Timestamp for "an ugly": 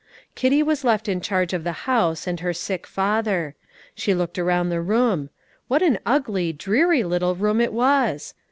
5.83-6.51